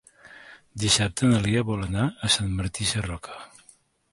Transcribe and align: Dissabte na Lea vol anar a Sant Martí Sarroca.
Dissabte 0.83 1.29
na 1.33 1.41
Lea 1.43 1.63
vol 1.67 1.83
anar 1.89 2.07
a 2.07 2.31
Sant 2.37 2.51
Martí 2.63 2.89
Sarroca. 2.93 3.39